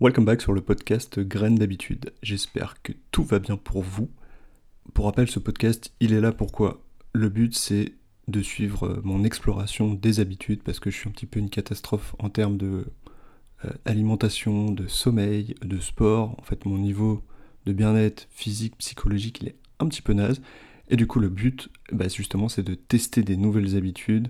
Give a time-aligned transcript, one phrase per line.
[0.00, 2.12] Welcome back sur le podcast Graines d'habitude.
[2.20, 4.10] J'espère que tout va bien pour vous.
[4.92, 6.82] Pour rappel, ce podcast, il est là pourquoi?
[7.12, 7.92] Le but, c'est
[8.26, 12.16] de suivre mon exploration des habitudes parce que je suis un petit peu une catastrophe
[12.18, 12.86] en termes de
[13.64, 16.34] euh, alimentation, de sommeil, de sport.
[16.40, 17.22] En fait, mon niveau
[17.64, 20.42] de bien-être physique, psychologique, il est un petit peu naze.
[20.88, 24.28] Et du coup, le but, bah, justement, c'est de tester des nouvelles habitudes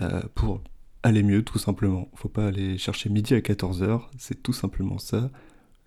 [0.00, 0.62] euh, pour
[1.02, 2.08] aller mieux tout simplement.
[2.14, 5.30] Faut pas aller chercher midi à 14h, c'est tout simplement ça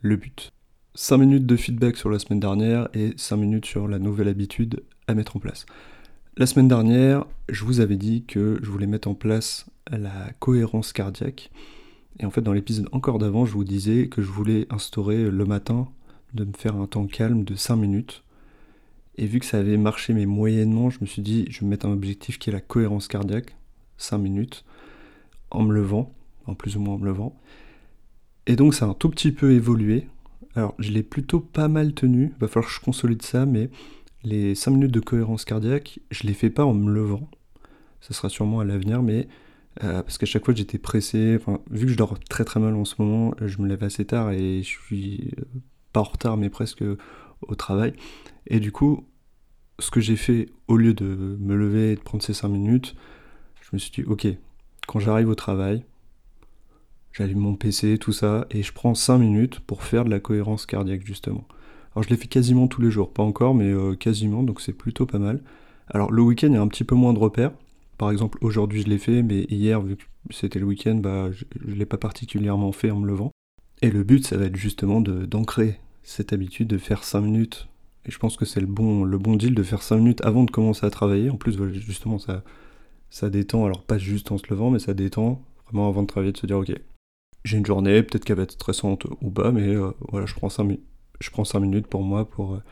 [0.02, 0.52] le but.
[0.96, 4.84] 5 minutes de feedback sur la semaine dernière et 5 minutes sur la nouvelle habitude
[5.08, 5.66] à mettre en place.
[6.38, 10.94] La semaine dernière, je vous avais dit que je voulais mettre en place la cohérence
[10.94, 11.50] cardiaque.
[12.20, 15.46] Et en fait, dans l'épisode encore d'avant, je vous disais que je voulais instaurer le
[15.46, 15.88] matin
[16.34, 18.24] de me faire un temps calme de 5 minutes.
[19.18, 21.86] Et vu que ça avait marché mais moyennement, je me suis dit, je vais mettre
[21.86, 23.56] un objectif qui est la cohérence cardiaque,
[23.98, 24.66] 5 minutes
[25.52, 26.14] en me levant,
[26.46, 27.40] en plus ou moins en me levant.
[28.48, 30.08] Et donc ça a un tout petit peu évolué.
[30.56, 33.70] Alors je l'ai plutôt pas mal tenu, va falloir que je consolide ça, mais
[34.24, 37.30] les 5 minutes de cohérence cardiaque, je les fais pas en me levant.
[38.02, 39.28] Ça sera sûrement à l'avenir, mais
[39.84, 41.38] euh, parce qu'à chaque fois j'étais pressé,
[41.70, 44.32] vu que je dors très très mal en ce moment, je me lève assez tard
[44.32, 45.44] et je suis euh,
[45.92, 46.84] pas en retard mais presque
[47.42, 47.94] au travail.
[48.48, 49.06] Et du coup,
[49.80, 52.96] ce que j'ai fait, au lieu de me lever et de prendre ces 5 minutes,
[53.62, 54.28] je me suis dit, ok,
[54.88, 55.84] quand j'arrive au travail,
[57.12, 60.66] j'allume mon PC, tout ça, et je prends 5 minutes pour faire de la cohérence
[60.66, 61.48] cardiaque justement.
[61.96, 64.74] Alors je l'ai fait quasiment tous les jours, pas encore, mais euh, quasiment, donc c'est
[64.74, 65.42] plutôt pas mal.
[65.88, 67.52] Alors le week-end, il y a un petit peu moins de repères.
[67.98, 71.46] Par exemple, aujourd'hui je l'ai fait, mais hier, vu que c'était le week-end, bah, je
[71.66, 73.32] ne l'ai pas particulièrement fait en me levant.
[73.82, 77.68] Et le but, ça va être justement d'ancrer cette habitude de faire 5 minutes.
[78.06, 80.44] Et je pense que c'est le bon, le bon deal de faire 5 minutes avant
[80.44, 81.30] de commencer à travailler.
[81.30, 82.44] En plus, justement, ça,
[83.10, 86.32] ça détend, alors pas juste en se levant, mais ça détend vraiment avant de travailler,
[86.32, 86.74] de se dire ok,
[87.46, 90.50] j'ai une journée, peut-être qu'elle va être stressante ou pas, mais euh, voilà, je prends
[90.50, 90.78] 5,
[91.20, 92.64] je prends minutes pour moi pour, euh,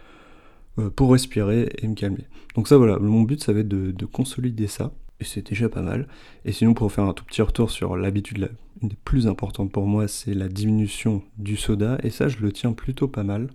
[0.80, 2.26] euh, pour respirer et me calmer.
[2.56, 5.84] Donc ça voilà, mon but ça va être de, consolider ça, et c'est déjà pas
[5.84, 6.08] mal.
[6.44, 8.50] Et sinon pour faire un tout petit retour sur l'habitude,
[8.82, 12.52] une des plus importantes pour moi, c'est la diminution du soda, et ça je le
[12.52, 13.50] tiens plutôt pas mal.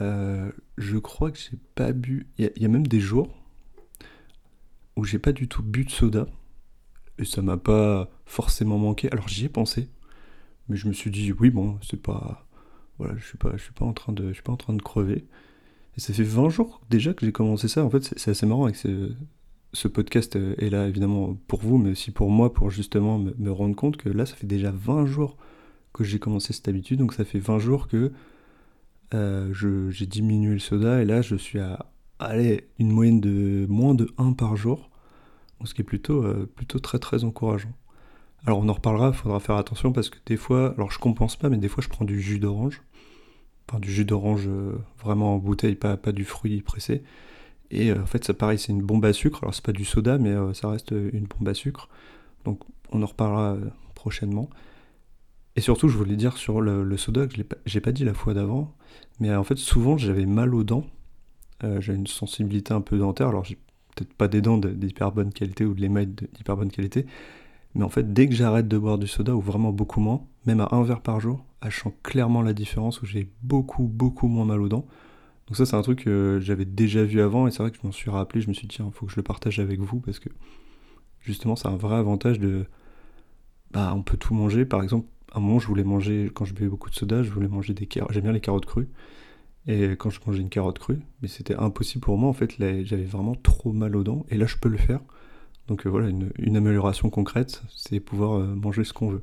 [0.00, 3.28] je crois que j'ai pas bu, il y, a même des jours,
[4.96, 6.26] où j'ai pas du tout bu de soda.
[7.18, 9.10] Et ça m'a pas forcément manqué.
[9.12, 9.88] Alors j'y ai pensé.
[10.68, 12.46] Mais je me suis dit, oui, bon, c'est pas.
[12.98, 14.72] Voilà, je suis pas, je suis pas en train de, je suis pas en train
[14.72, 15.26] de crever.
[15.96, 17.84] Et ça fait 20 jours déjà que j'ai commencé ça.
[17.84, 22.10] En fait, c'est assez marrant avec ce, podcast est là évidemment pour vous, mais aussi
[22.10, 25.36] pour moi, pour justement me, rendre compte que là, ça fait déjà 20 jours
[25.92, 26.98] que j'ai commencé cette habitude.
[26.98, 28.12] Donc ça fait 20 jours que
[29.12, 33.94] euh, j'ai diminué le soda et là, je suis à allez, une moyenne de moins
[33.94, 34.90] de 1 par jour,
[35.64, 37.72] ce qui est plutôt, euh, plutôt très très encourageant.
[38.46, 41.36] Alors on en reparlera, il faudra faire attention parce que des fois, alors je compense
[41.36, 42.82] pas, mais des fois je prends du jus d'orange,
[43.68, 47.02] enfin du jus d'orange euh, vraiment en bouteille, pas, pas du fruit pressé.
[47.70, 49.40] Et euh, en fait, ça pareil, c'est une bombe à sucre.
[49.42, 51.88] Alors c'est pas du soda, mais ça reste une bombe à sucre.
[52.44, 52.60] Donc
[52.90, 53.56] on en reparlera
[53.94, 54.50] prochainement.
[55.56, 58.74] Et surtout, je voulais dire sur le, soda que j'ai pas dit la fois d'avant,
[59.20, 60.84] mais en fait souvent j'avais mal aux dents
[61.62, 63.56] euh, j'ai une sensibilité un peu dentaire, alors j'ai
[63.94, 67.06] peut-être pas des dents d'hyper bonne qualité ou de l'émail d'hyper bonne qualité,
[67.74, 70.60] mais en fait, dès que j'arrête de boire du soda, ou vraiment beaucoup moins, même
[70.60, 74.44] à un verre par jour, je sens clairement la différence où j'ai beaucoup, beaucoup moins
[74.44, 74.86] mal aux dents.
[75.46, 77.86] Donc ça, c'est un truc que j'avais déjà vu avant, et c'est vrai que je
[77.86, 79.80] m'en suis rappelé, je me suis dit, tiens, il faut que je le partage avec
[79.80, 80.28] vous, parce que
[81.20, 82.66] justement, c'est un vrai avantage de...
[83.72, 86.54] Bah, on peut tout manger, par exemple, à un moment, je voulais manger, quand je
[86.54, 88.88] buvais beaucoup de soda, je voulais manger des carottes, j'aime bien les carottes crues,
[89.66, 93.04] et quand je mangeais une carotte crue, mais c'était impossible pour moi, en fait, j'avais
[93.04, 95.00] vraiment trop mal aux dents, et là je peux le faire.
[95.68, 99.22] Donc euh, voilà, une, amélioration concrète, c'est pouvoir euh, manger ce qu'on veut.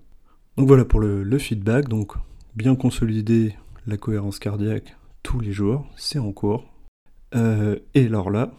[0.58, 2.14] Donc voilà pour le, feedback, donc
[2.56, 3.54] bien consolider
[3.86, 6.66] la cohérence cardiaque tous les jours, c'est en cours.
[7.36, 8.52] Euh, et alors là,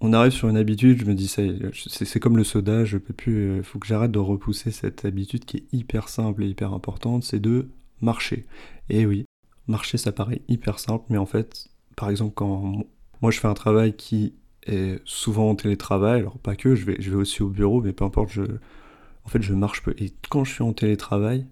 [0.00, 3.58] on arrive sur une habitude, je me dis, c'est comme le soda, je peux plus,
[3.58, 7.24] il faut que j'arrête de repousser cette habitude qui est hyper simple et hyper importante,
[7.24, 7.68] c'est de
[8.00, 8.46] marcher.
[8.88, 9.26] Et oui,
[9.68, 12.84] marcher, ça paraît hyper simple, mais en fait, par exemple, quand
[13.22, 14.34] moi je fais un travail qui
[14.66, 18.30] est souvent en télétravail, alors pas que, je vais, aussi au bureau, mais peu importe,
[18.30, 19.94] je, en fait, je marche peu.
[19.98, 21.46] Et quand je suis en télétravail,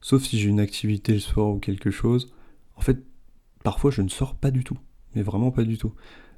[0.00, 2.32] sauf si j'ai une activité le soir ou quelque chose,
[2.76, 3.04] en fait,
[3.64, 4.78] parfois je ne sors pas du tout,
[5.14, 5.92] mais vraiment pas du tout.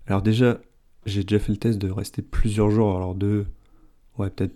[0.06, 0.60] Alors déjà,
[1.06, 3.46] j'ai déjà fait le test de rester plusieurs jours, alors deux,
[4.18, 4.54] ouais, peut-être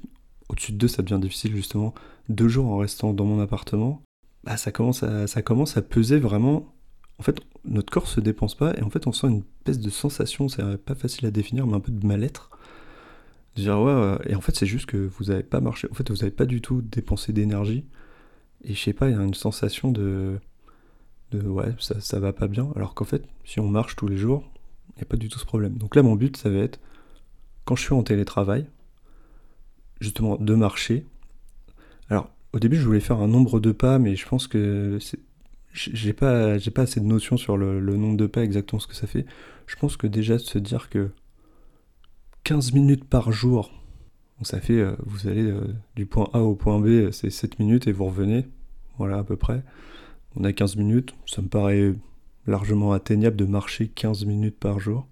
[0.48, 1.94] au-dessus de deux, ça devient difficile justement,
[2.28, 4.02] deux jours en restant dans mon appartement.
[4.44, 6.72] Bah, ça, commence à, ça commence à peser vraiment.
[7.18, 9.90] En fait, notre corps se dépense pas et en fait, on sent une espèce de
[9.90, 12.50] sensation, c'est pas facile à définir, mais un peu de mal-être.
[13.56, 15.88] Dire, ouais, et en fait, c'est juste que vous n'avez pas marché.
[15.90, 17.84] En fait, vous n'avez pas du tout dépensé d'énergie.
[18.62, 20.38] Et je sais pas, il y a une sensation de.
[21.32, 22.70] de ouais, ça, ça va pas bien.
[22.76, 24.44] Alors qu'en fait, si on marche tous les jours,
[24.90, 25.76] il n'y a pas du tout ce problème.
[25.76, 26.80] Donc là, mon but, ça va être,
[27.64, 28.66] quand je suis en télétravail,
[30.00, 31.06] justement, de marcher.
[32.10, 34.98] Alors, au début, je voulais faire un nombre de pas, mais je pense que
[35.72, 39.06] j'ai pas, pas assez de notions sur le, nombre de pas, exactement ce que ça
[39.06, 39.26] fait.
[39.66, 41.10] Je pense que déjà se dire que
[42.44, 43.70] 15 minutes par jour,
[44.42, 45.60] ça fait, euh, vous allez euh,
[45.96, 48.46] du point A au point B, euh, c'est 7 minutes et vous revenez,
[48.96, 49.62] voilà à peu près.
[50.36, 51.94] On a 15 minutes, ça me paraît
[52.46, 55.06] largement atteignable de marcher 15 minutes par jour.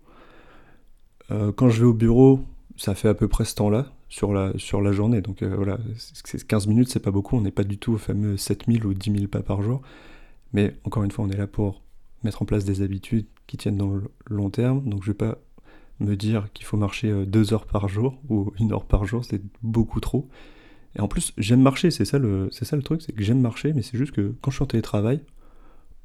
[1.29, 2.41] quand je vais au bureau,
[2.77, 5.21] ça fait à peu près ce temps-là sur la, sur la journée.
[5.21, 5.79] Donc voilà,
[6.49, 7.37] 15 minutes, c'est pas beaucoup.
[7.37, 9.83] On n'est pas du tout au fameux 7000 ou 10 000 pas par jour.
[10.53, 11.83] Mais encore une fois, on est là pour
[12.23, 14.89] mettre en place des habitudes qui tiennent dans le long terme.
[14.89, 15.39] Donc je vais pas
[16.01, 19.25] me dire qu'il faut marcher euh, deux heures par jour ou une heure par jour,
[19.25, 20.29] c'est beaucoup trop.
[20.97, 23.73] Et en plus, j'aime marcher, c'est ça le, ça le truc, c'est que j'aime marcher,
[23.75, 25.21] mais c'est juste que quand je suis en télétravail,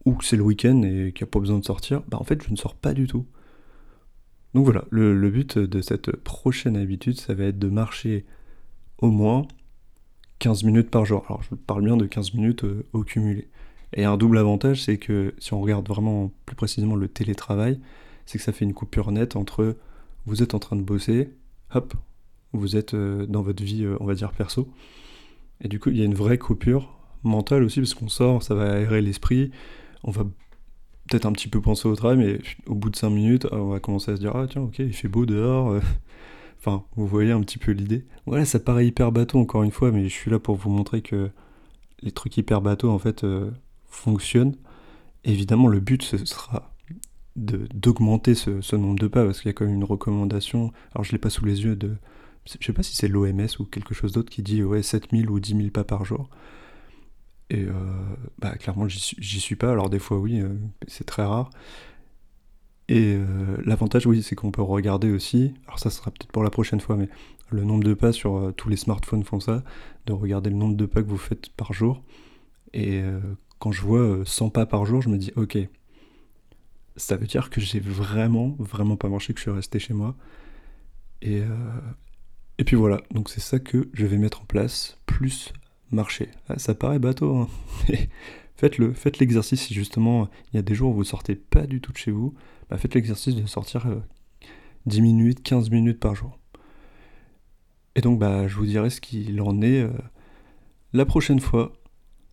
[0.03, 2.23] ou que c'est le week-end et qu'il n'y a pas besoin de sortir, bah en
[2.23, 3.25] fait, je ne sors pas du tout.
[4.53, 8.25] Donc voilà, le, but de cette prochaine habitude, ça va être de marcher
[8.97, 9.47] au moins
[10.39, 11.23] 15 minutes par jour.
[11.27, 13.47] Alors je parle bien de 15 minutes euh, au cumulé.
[13.93, 17.79] Et un double avantage, c'est que si on regarde vraiment plus précisément le télétravail,
[18.25, 19.75] c'est que ça fait une coupure nette entre
[20.25, 21.33] vous êtes en train de bosser,
[21.73, 21.93] hop,
[22.53, 24.69] vous êtes euh, dans votre vie, euh, on va dire, perso.
[25.61, 28.55] Et du coup, il y a une vraie coupure mentale aussi, parce qu'on sort, ça
[28.55, 29.51] va aérer l'esprit,
[30.03, 30.25] on va
[31.11, 33.79] peut-être un petit peu penser au travail, mais au bout de 5 minutes, on va
[33.79, 35.71] commencer à se dire, ah tiens, ok, il fait beau dehors.
[35.71, 35.81] Euh.
[36.59, 38.05] enfin, vous voyez un petit peu l'idée.
[38.25, 41.01] Voilà, ça paraît hyper bateau encore une fois, mais je suis là pour vous montrer
[41.01, 41.29] que
[42.01, 43.25] les trucs hyper bateaux, en fait,
[43.87, 44.55] fonctionnent.
[45.23, 46.71] Évidemment, le but, ce sera
[47.35, 51.11] d'augmenter ce, nombre de pas, parce qu'il y a quand même une recommandation, alors je
[51.11, 51.95] l'ai pas sous les yeux, de,
[52.45, 55.39] je sais pas si c'est l'OMS ou quelque chose d'autre qui dit ouais 7000 ou
[55.39, 56.29] 10 000 pas par jour.
[57.51, 57.73] Et euh,
[58.39, 60.55] bah, clairement j'y suis pas, alors des fois oui, euh,
[60.87, 61.49] c'est très rare.
[62.87, 66.49] Et euh, l'avantage oui c'est qu'on peut regarder aussi, alors ça sera peut-être pour la
[66.49, 67.09] prochaine fois, mais
[67.49, 69.65] le nombre de pas sur tous les smartphones font ça,
[70.05, 72.01] de regarder le nombre de pas que vous faites par jour.
[72.73, 73.01] Et
[73.59, 75.57] quand je vois 100 pas par jour, je me dis ok,
[76.95, 80.15] ça veut dire que j'ai vraiment, vraiment pas marché, que je suis resté chez moi.
[81.21, 81.41] Et,
[82.57, 85.51] et puis voilà, donc c'est ça que je vais mettre en place, plus
[85.91, 86.29] marcher.
[86.49, 87.47] Ah, ça paraît bateau, hein
[88.55, 91.81] faites-le, faites l'exercice si justement il y a des jours où vous sortez pas du
[91.81, 92.33] tout de chez vous,
[92.69, 93.85] bah faites l'exercice de sortir
[94.85, 96.37] 10 euh, minutes, 15 minutes par jour.
[97.95, 99.91] Et donc bah je vous dirai ce qu'il en est euh,
[100.93, 101.73] la prochaine fois.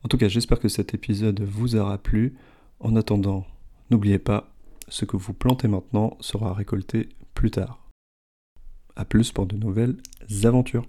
[0.05, 2.37] En tout cas, j'espère que cet épisode vous aura plu.
[2.81, 3.45] En attendant,
[3.91, 4.51] N'oubliez pas,
[4.89, 7.89] ce que vous plantez maintenant sera récolté plus tard.
[8.97, 9.97] A plus pour de nouvelles
[10.45, 10.85] aventures.